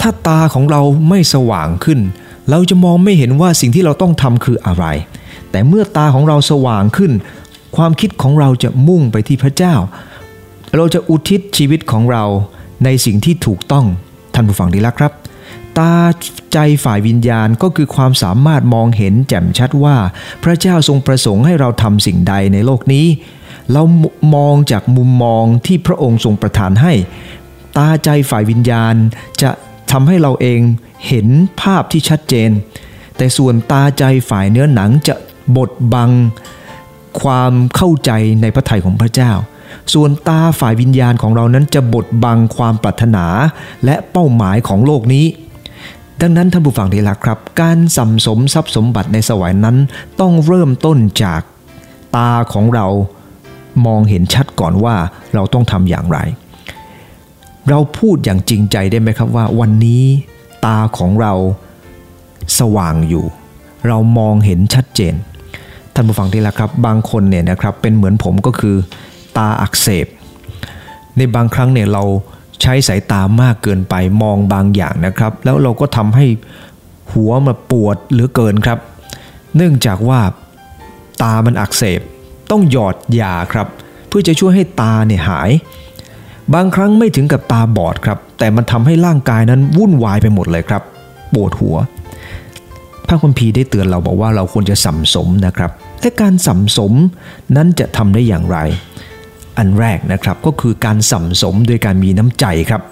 [0.00, 2.00] ถ้าตาของเราไม่สว่างขึ้น
[2.50, 4.84] เราจะมองไม่เห็นว่าสิ่งที่เราต้องทำคืออะไร
[5.50, 7.12] แต่เมื่อตาของเราสว่างขึ้น
[7.76, 9.74] ความคิดของเราจะมุ่งไปที่พระเจ้า
[10.76, 12.24] เราจะอุทิศชีวิตของเรา
[12.84, 15.12] ในสิ่งที่ถูกต้องานผู้ฟังที่รักครับ
[15.78, 15.94] ตตา
[16.52, 19.96] ใจฝ่ายวิญญาณก็คือความสามารถมองเห็นแจ่มชัดว่า
[20.42, 23.06] พระเจ้าทรงประสงค์ให้เราทำสิ่งใดในโลกนี้
[23.72, 23.82] เรา
[24.34, 26.92] มองจากมุมมองที่พระองค์ทรงประทานให้
[27.76, 28.94] ตาใจฝ่ายวิญญาณ
[29.42, 29.50] จะ
[29.90, 30.60] ทำให้เราเอง
[31.08, 31.26] เห็น
[31.60, 32.50] ภาพที่ชัดเจน
[33.16, 35.14] แต่ส่วนตาใจฝ่ายเนื้อหนังจะ
[35.56, 36.10] บดบัง
[37.22, 39.32] ความเข้าใจในพระทัยของพระเจ้า
[39.94, 43.26] ส่วนตาฝ่ายวิญญาณของเรานั้นจะบดบังความปรารถนา
[43.84, 45.26] และเป้าหมายของโลกนี้
[46.20, 49.76] ดังนั้นท่านผู้ฟังที่รักครับ การสัมสมทรัพย์สมบัติในสวรรค์นั้น
[50.20, 51.42] ต้องเริ่มต้นจาก
[52.16, 52.86] ตาของเรา
[53.86, 54.96] มองเห็นชัดก่อนว่า
[55.34, 56.18] เราต้องทำอย่างไร
[57.68, 60.04] เราพูดอย่างจริงใจได้ไหมครับว่า วันนี้
[60.64, 61.32] ตาของเรา
[62.58, 63.24] สว่างอยู่
[63.88, 65.14] เรามองเห็นชัดเจน
[65.94, 68.76] ท่านผู้ฟังที่รักครับ บางคนเนี่ยนะครับเป็นเหมือนผมก็คือ
[69.36, 70.06] ตาอักเสบ
[71.16, 72.04] ในบางครั้งเนี่ยเรา
[72.62, 76.26] ใช้สายตามากเกินไปมองบางอย่างนะครับ แล้วเราก็ทำให้
[77.12, 78.78] หัวมาปวดหลือเกินครับ
[79.56, 80.20] เนื่องจากว่า
[81.22, 82.00] ตามันอักเสบ
[82.50, 83.66] ต้องหยอดยาครับ
[84.08, 85.50] เพื่อจะช่วยให้ตาเนี่ยหาย
[86.54, 90.82] บางครั้งไม่ถึงกับตาบอดครับ แต่มันทำให้ร่างกายนั้นวุ่นวายไปหมดเลยครับ
[91.34, 91.76] ปวดหัว
[93.06, 96.92] พระคัมภีได้เตือนเราบอกว่าเราควรจะสัมสมนะครับและการสัมสม
[97.56, 98.58] นั้นจะทำได้อย่างไร
[99.60, 102.82] อันแรกนะครับก็คือการสัมสมโดยการมีน้ำใจครับ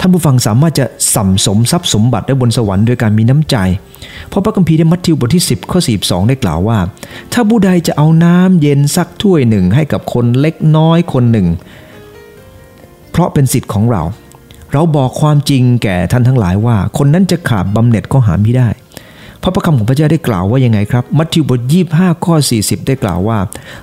[0.00, 3.56] ท่านผู้ฟังสามารถจะสัมสมทรัพย์สมบัติได้บนสวรรค์โดยการมีน้ำใจ
[4.28, 6.78] เพราะพระคัมภีร์ในมัทธิวบทที่ 10 ข้อ 42 ได้กล่าวว่า
[7.32, 11.46] ถ้าผู้ใดจะเอาน้ำเย็นสักถ้วยหนึ่งให้กับคนเล็กน้อยคนหนึ่ง
[13.10, 14.02] เพราะเป็นสิทธิ์ของเรา
[14.72, 18.68] เราบอกความจริงแก่ท่านทั้งหลายว่า คนนั้นจะขาดบำเหน็จก็หาไม่ได้
[19.42, 21.60] พราะพระคำของพระเจ้าได้กล่าวว่ายังไงครับ มัทธิวบท
[21.92, 23.38] 25ข้อ 40 ได้กล่าวว่า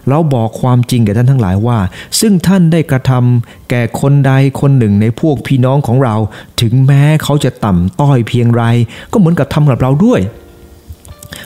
[0.08, 1.80] เราบอกความจริงแก่ท่านทั้งหลายว่า
[2.20, 6.16] ซึ่งท่านได้กระทำแก่คนใดคนหนึ่งในพวกพี่น้องของเรา
[6.62, 8.64] ถึงแม้เขาจะต่ำต้อยเพียงไร
[9.12, 10.22] ก็เหมือนกับทำกับเราด้วย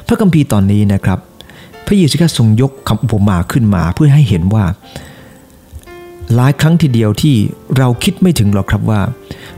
[0.07, 1.19] พระคัมภีร์ตอนนี้นะครับ
[1.85, 4.65] พระเยซูคริสต์ทรงยกคำอุปมาขึ้นมาเพื่อให้เห็นว่า
[6.35, 7.35] หลายครั้งทีเดียวที่
[7.77, 9.01] เราคิดไม่ถึงหรอกครับว่า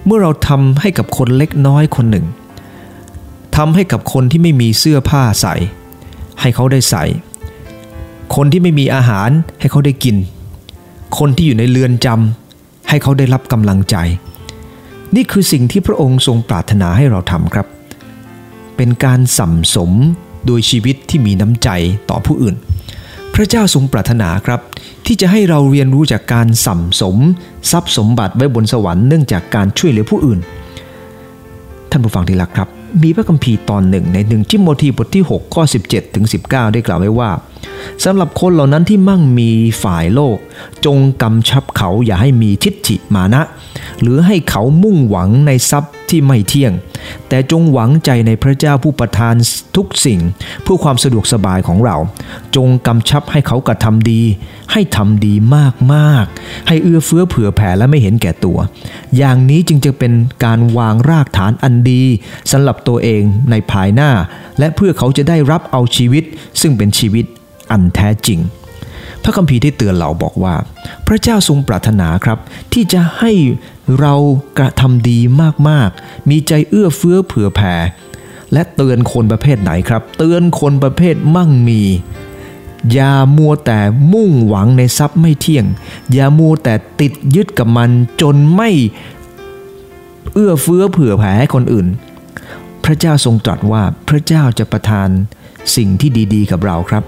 [0.06, 2.26] เมื่อเราทำให้กับคนเล็กน้อยคนหนึ่ง
[3.58, 5.56] ทำให้กับคนที่ไม่มีเสื้อผ้าใส่
[6.42, 7.04] ให้เขาได้ใส่
[8.36, 10.16] คนที่ไม่มีอาหารให้เขาได้กิน
[11.18, 13.96] คนที่อยู่ในเรือนจำให้เขาได้รับกำลังใจ
[15.16, 17.68] นี่คือสิ่งที่พระองค์ทรงปรารถนาให้เราทำครับ
[18.78, 19.92] เป็นการสัมสม
[20.46, 21.70] โดยชีวิตที่มีน้ำใจ
[22.10, 22.56] ต่อผู้อื่น
[23.34, 24.60] พระเจ้าทรงปรารถนาครับ
[25.06, 27.18] ที่จะให้เราเรียนรู้จากการสัมสม
[27.72, 30.40] ทรัพย์สมบัติไว้บนสวรรค์เนื่องจากการช่วยเหลือผู้อื่น
[31.92, 37.32] ท่านผู้ฟังที่รักครับ มีพระคัมภีร์ตอนหนึ่งในหนึ่งทิโมธีบทที่ 6 ข้อ 17ถึง19 ได้กล่าวไว้ว่า
[38.04, 39.52] สำหรับคนเหล่านั้นที่มั่งมี
[39.84, 40.38] ฝ่ายโลก
[40.86, 43.42] จงกำชับเขาอย่าให้มีทิฏฐิมานะ
[44.02, 46.74] หรือให้เขามุ่งหวังในทรัพย์ ที่ไม่เที่ยง
[47.30, 49.36] แต่จงหวังใจในพระเจ้าผู้ประทาน
[49.76, 50.20] ทุกสิ่ง
[50.64, 51.98] เพื่อความสะดวกสบายของเรา
[52.56, 54.22] จงกำชับให้เขากระทำดี
[54.72, 55.34] ให้ทำดี
[55.94, 58.58] มากๆ ให้เอื้อเฟื้อเผื่อแผ่และไม่เห็นแก่ตัว
[59.18, 60.14] อย่างนี้จึงจะเป็น
[60.46, 62.04] การวางรากฐานอันดี
[62.52, 63.22] สำหรับตัวเอง
[63.52, 64.12] ในภายหน้า
[64.60, 66.24] และเพื่อเขาจะได้รับเอาชีวิต
[66.62, 67.26] ซึ่งเป็นชีวิต
[67.72, 68.40] อันแท้จริง
[69.24, 70.56] พระคัมภีร์ได้เตือนเราบอกว่า
[71.08, 72.38] พระเจ้าทรงปรารถนาครับ
[72.74, 73.32] ที่จะให้
[74.00, 74.14] เรา
[74.58, 75.20] กระทำดี
[75.70, 77.76] มากๆ มีใจเอื้อเฟื้อเผื่อแผ่
[78.54, 81.82] และเตือนคนประเภทไหนครับ เตือนคนประเภทมั่งมี
[82.94, 83.80] อย่ามัวแต่
[84.14, 85.66] มุ่งหวังในทรัพย์ไม่เที่ยง
[86.14, 87.90] อย่ามัวแต่ติดยึดกับมัน
[88.22, 88.70] จนไม่
[90.34, 91.88] เอื้อเฟื้อเผื่อแผ่ให้คนอื่น
[92.86, 95.10] พระเจ้าทรงตรัสว่าพระเจ้าจะประทาน
[95.76, 97.04] สิ่งที่ดีๆ กับเราครับ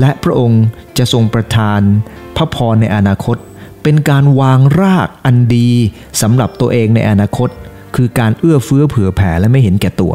[0.00, 0.64] และพระองค์
[0.98, 1.80] จะทรงประทาน
[2.36, 3.36] พระพรในอนาคต
[3.82, 5.70] เป็นการวางรากอันดี
[6.22, 7.48] สำหรับตัวเองในอนาคต
[7.96, 10.12] คือการเอื้อเฟื้อเผื่อแผ่และไม่เห็นแก่ตัว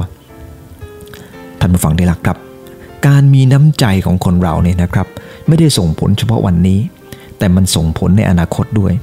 [1.59, 2.37] ท่านผู้ฟังได้รักครับ
[3.07, 5.07] การมีน้ำใจของคนเราเนี่ยนะครับ
[5.47, 6.79] ไม่ได้ส่งผลเฉพาะวันนี้
[7.37, 8.93] แต่มันส่งผลในอนาคตด้วย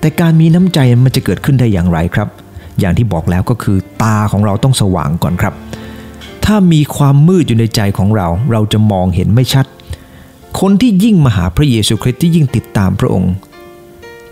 [0.00, 2.28] แต่การมีน้ำใจมันจะเกิดขึ้นได้อย่างไรครับ
[2.80, 5.54] อย่างที่บอกแล้วก็คือตาของเราต้องสว่างก่อนครับ
[6.44, 9.66] ถ้ามีความมืดอยู่ในใจของเรา เราจะมองเห็นไม่ชัด
[10.60, 13.32] คนที่ยิ่งมาหาพระเยซูคริสต์ที่ยิ่งติดตามพระองค์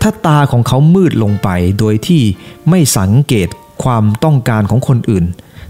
[0.01, 2.21] ถ้าตาของเขามืดลงไปโดยที่
[2.69, 3.47] ไม่สังเกต
[3.83, 5.25] ความต้องการของคนอื่น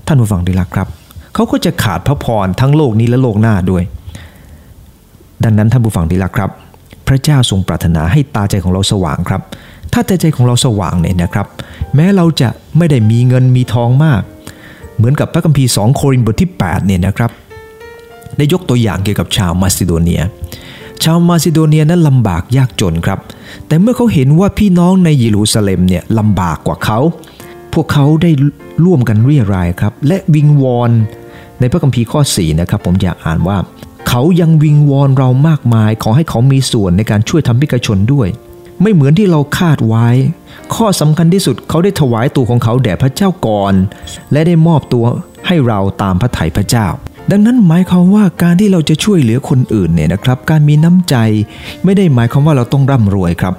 [0.07, 0.87] ท่านผู้ฟังดีละครับ
[1.33, 3.83] เขาก็จะขาดพระพรทั้งโลกนี้และโลกหน้าด้วย
[5.43, 6.49] ดังนั้นท่านผู้ฟังดีละครับ
[7.07, 9.41] พระเจ้าทรงปรารถนาให้ตาใจของเราสว่างครับ
[9.93, 11.47] ถ้าตาใจของเราสว่างเนี่ยนะครับ
[11.95, 14.21] แม้เราจะไม่ได้มีเงินมีทองมาก
[14.95, 17.31] เหมือนกับพระคัมภีร์ 2 โครินธ์บทที่8เนี่ยนะครับ
[18.37, 20.21] ได้ยกตัวอย่างเกี่ยวกับชาวมาซิโดเนีย
[21.03, 23.19] ชาวมาซิโดเนียนั้นลำบากยากจนครับ
[23.67, 26.99] แต่เมื่อเขาเห็นว่าพี่น้องในเยรูซาเล็มเนี่ยลำบากกว่าเขา
[27.73, 28.31] พวกเขาได้
[28.85, 30.91] ร่วมกันเรียรายครับ และวิงวอน
[31.59, 33.57] ในพระคัมภีร์ข้อ4นะครับผมอยากอ่านว่า
[34.09, 38.27] เขายังวิงวอนเรามากมาย ขอให้เขามีส่วนในการช่วยทำพิกชนด้วย
[38.81, 40.07] ไม่เหมือนที่เราคาดไว้
[40.75, 43.73] ข้อสำคัญที่สุดเขาได้ถวายตัวของเขาแด่พระเจ้าก่อน
[44.31, 45.05] และได้มอบตัว
[45.47, 46.87] ให้เราตามพระไถ่พระเจ้า
[47.31, 51.15] ดังนั้นหมายความว่าการที่เราจะช่วยเหลือคนอื่นเนี่ยนะครับ การมีน้ำใจ
[51.83, 53.55] ไม่ได้หมายความว่าเราต้องร่ำรวยครับ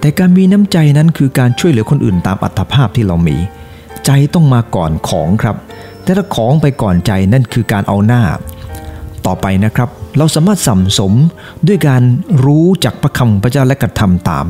[0.00, 3.36] แต่การมีน้ำใจนั้นคือการช่วยเหลือคนอื่นตามอัตภาพที่เรามี
[4.06, 5.56] ใจต้องมาก่อนของครับ
[6.02, 8.22] แต่ถ้าของไปก่อนใจนั่นคือการเอาหน้า
[9.26, 11.12] ต่อไปนะครับ เราสามารถสัมสม
[11.66, 12.02] ด้วยการ
[12.44, 14.46] รู้จักพระคำพระเจ้าและกระทำตาม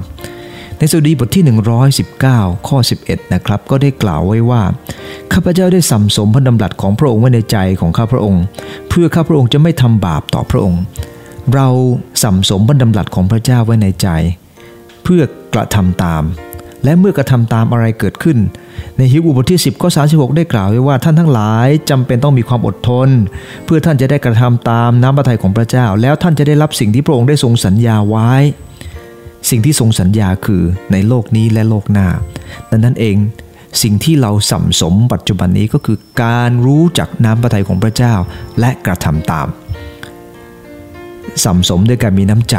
[0.80, 1.44] ในสดีบทที่
[2.04, 4.62] 119 ข้อ 11 นะครับ ก็ได้กล่าวไว้ว่า
[5.32, 8.42] ข้าพเจ้าได้สัมสมพระดำรัสของพระองค์ไว้ในใจของข้าพระองค์
[8.88, 10.80] เพื่อข้าพระองค์จะไม่ทำบาปต่อพระองค์
[11.54, 11.68] เรา
[12.22, 14.08] สัมสมพระดำรัสของพระเจ้าไว้ในใจ
[15.04, 15.22] เพื่อ
[15.54, 16.22] กระทำตาม
[16.84, 18.38] และเมื่อกระทำตามอะไรเกิดขึ้น
[18.96, 23.08] ในฮิวบทที่ 10ข้อ36 ได้กล่าวไว้ว่าท่านทั้งหลายจำเป็นต้องมีความอดทน
[23.64, 28.32] เพื่อท่านจะได้กระทำตามน้ำพระทัยของพระเจ้า แล้วท่านจะได้รับสิ่งที่พระองค์ได้ทรงสัญญาไว้
[29.50, 32.08] สิ่งที่ทรงสัญญาคือในโลกนี้และโลกหน้า
[32.70, 33.16] ดังนั้นเอง
[33.82, 38.14] สิ่งที่เราสัมสมปัจจุบันนี้ก็คือการรู้จักน้ำพระทัยของพระเจ้า
[38.60, 39.48] และกระทำตาม
[41.44, 42.56] สัมสมด้วยการมีน้ำใจ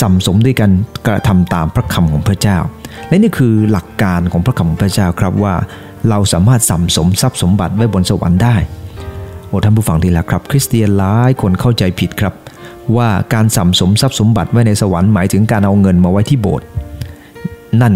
[0.00, 0.70] สัมสมด้วยกัน
[1.06, 2.58] กระทำตามพระคำของพระเจ้า
[3.08, 5.54] และนี่คือหลักการของพระคำของพระเจ้าครับว่า
[6.08, 8.56] เราสามารถสัมสมทรัพย์สมบัติไว้บนสวรรค์ได้
[9.46, 12.34] โอ้ท่านผู้ฟังที่รักครับ คริสเตียนหลายคนเข้าใจผิดครับ
[12.96, 16.66] ว่าการสัมสมทรัพย์สมบัติไว้ในสวรรค์หมายถึงการเอาเงินมาไว้ที่โบสถ์
[17.80, 17.94] นั่น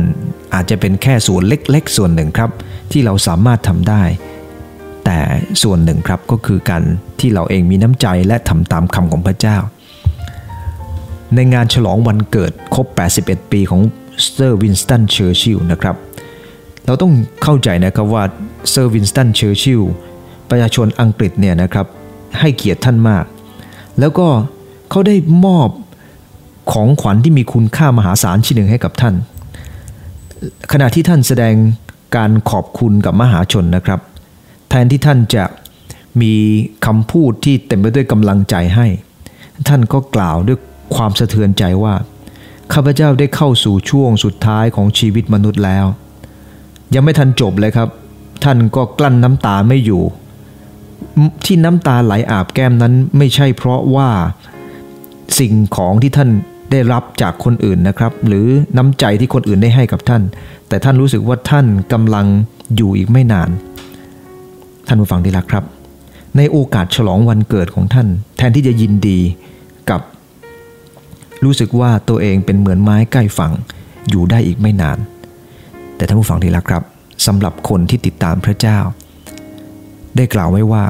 [0.54, 2.50] อาจจะเป็นแค่ส่วนเล็กๆ ส่วนหนึ่งครับ
[2.92, 4.02] ที่เราสามารถทำได้
[5.04, 5.18] แต่
[5.62, 6.82] ส่วนหนึ่งครับก็คือการ
[7.20, 9.56] ที่เราเองมีน้ำใจและทำตามคำของพระเจ้า
[11.34, 12.86] ในงานฉลองวันเกิดครบ
[13.20, 13.80] 81 ปีของ
[14.32, 15.96] เซอร์วินสตันเชอร์ชิลนะครับ
[16.86, 18.24] เราต้องเข้าใจนะครับว่า
[18.70, 19.82] เซอร์วินสตันเชอร์ชิล
[20.50, 21.86] ประชาชนอังกฤษเนี่ยนะครับ
[22.40, 23.24] ให้เกียรติท่านมาก
[24.00, 24.28] แล้วก็
[24.96, 25.70] เขาได้มอบ
[26.72, 29.14] ของขวัญที่มีคุณค่ามหาศาลชิ้นหนึ่งให้กับท่าน
[30.72, 31.54] ขณะที่ท่านแสดง
[32.16, 34.00] การขอบคุณกับมหาชนนะครับ
[34.68, 35.44] แทนที่ท่านจะ
[36.20, 36.32] มี
[36.86, 38.86] คำพูดที่เต็มไปด้วยกำลังใจให้
[39.68, 40.58] ท่านก็กล่าวด้วย
[40.94, 41.94] ความสะเทือนใจว่า
[42.72, 45.86] ข้าพเจ้าได้เข้าสู่ช่วงสุดท้ายของชีวิตมนุษย์แล้ว
[46.94, 47.88] ยังไม่ทันจบเลยครับ
[48.44, 50.02] ท่านก็กลั้นน้ำตาไม่อยู่
[51.44, 54.10] ที่น้ำตาไหลอาบแก้มนั้นไม่ใช่เพราะว่า
[55.38, 56.30] สิ่งของที่ท่าน
[56.72, 60.22] ได้รับจากคนอื่นนะครับ หรือน้ำใจที่คนอื่นได้ให้กับท่าน
[60.68, 62.26] แต่ท่านรู้สึกว่าท่านกำลัง
[62.76, 63.50] อยู่อีกไม่นาน
[64.86, 65.64] ท่านผู้ฟังที่รักครับ
[66.36, 69.18] ในโอกาสฉลองวันเกิดของท่าน แทนที่จะยินดี
[69.90, 70.00] กับ
[71.44, 73.52] รู้สึกว่าตัวเองเป็นเหมือนไม้ใกล้ฝั่ง
[74.10, 74.98] อยู่ได้อีกไม่นาน
[75.96, 76.82] แต่ท่านผู้ฟังที่รักครับ
[77.26, 78.78] สำหรับคนที่ติดตามพระเจ้า
[80.16, 80.84] ได้กล่าวไว้ว่า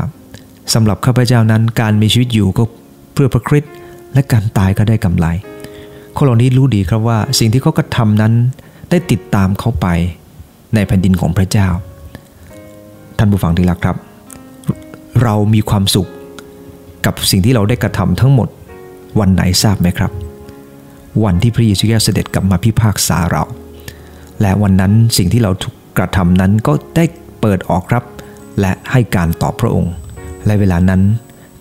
[0.74, 2.64] สำหรับข้าพเจ้านั้นการมีชีวิตอยู่ก็
[3.14, 3.72] เพื่อพระคริสต์
[4.16, 5.26] และการตายก็ได้กำไร
[6.16, 8.32] คนเหล่านี้รู้ดีครับว่าสิ่งที่เขากระทำนั้น
[8.90, 9.86] ได้ติดตามเขาไป
[10.74, 11.68] ในแผ่นดินของพระเจ้า
[13.18, 13.96] ท่านผู้ฟังที่รักครับ
[15.22, 16.08] เรามีความสุข
[17.06, 18.48] กับสิ่งที่เราได้กระทำทั้งหมด
[19.20, 20.10] วันไหนทราบไหมครับ
[21.24, 23.42] วันที่พระเยซูคริสต์เสด็จกลับมาพิพากษาเรา
[24.40, 27.04] และวันนั้นสิ่งที่เราถูกกระทำนั้นก็ได้
[27.40, 28.04] เปิดออกครับ
[28.60, 29.92] และให้การตอบพระองค์
[30.46, 31.02] และเวลานั้น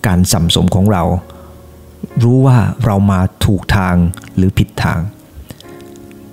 [0.06, 1.02] การสัมสมของเรา
[2.22, 3.96] รู้ว่าเรามาถูกทาง
[4.36, 5.00] หรือผิดทาง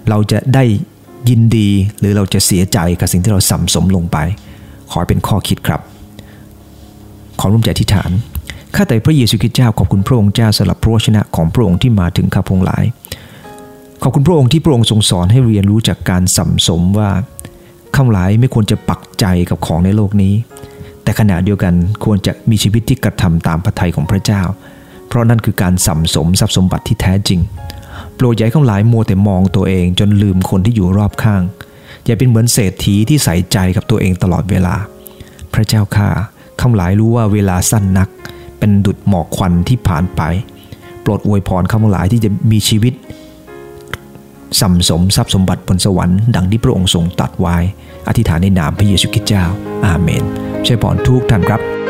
[0.10, 0.63] เราจะได้
[1.30, 4.17] ยินดีหรือเราจะเสียใจกับสิ่งที่เราสัมสมลงไป
[4.91, 5.82] ขอเป็นข้อคิดครับ
[7.39, 8.12] ขอร่วมใจที่ฐาน
[8.76, 12.84] ข้าแต่พระเยซูคริสต์เจ้าขอบคุณพระองค์เจ้าสำหรับพระวจนะของพระองค์ที่มาถึงข้าพงหลาย
[14.04, 17.10] ขอบคุณพระองค์ที่พระองค์ทรงสอนให้เรียนรู้จากการสัมสมว่า
[17.95, 20.34] ข้าหลายไม่ควรจะปักใจกับของในโลกนี้
[21.04, 21.73] แต่ขณะเดียวกัน
[22.04, 24.41] ควรจะมีชีวิตที่กระทำตามพระทัยของพระเจ้า
[25.13, 27.39] เพราะนั่นคือการสัมสมทรัพย์สมบัติที่แท้จริง
[28.15, 31.41] โปรดอย่าให้ข้างหลายมัวแต่มองตัวเองจนลืมคนที่อยู่รอบข้าง
[32.06, 34.76] อย่าเป็นเหมือนเศรษฐีที่ใส่ใจกับตัวเองตลอดเวลา
[35.54, 36.10] พระเจ้าข้า
[36.62, 38.10] ข้างหลายรู้ว่าเวลาสั้นนัก
[38.60, 40.21] เป็นดุดหมอกควันที่ผ่านไป
[41.02, 42.93] โปรดอวยพรข้างหลายที่จะมีชีวิต
[44.62, 47.58] สัมสมทรัพย์สมบัติบนสวรรค์ดังที่พระองค์ทรงตัดไว้
[48.08, 49.43] อธิษฐานในนามพระเยซูคริสต์เจ้า
[49.86, 50.23] อาเมน
[50.65, 51.83] ช่วยพรทุกท่านครับ